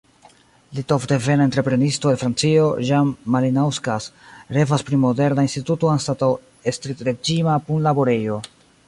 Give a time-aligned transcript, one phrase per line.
[0.77, 4.07] Litovdevena entreprenisto el Francio, Jean Malinauskas,
[4.59, 6.31] revas pri moderna instituto anstataŭ
[6.79, 8.41] striktreĝima punlaborejo.